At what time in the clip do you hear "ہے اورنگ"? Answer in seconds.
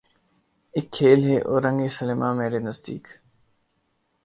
1.29-1.79